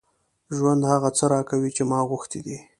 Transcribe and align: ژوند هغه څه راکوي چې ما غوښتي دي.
ژوند 0.55 0.81
هغه 0.91 1.09
څه 1.17 1.25
راکوي 1.33 1.69
چې 1.75 1.83
ما 1.91 1.99
غوښتي 2.09 2.39
دي. 2.45 2.57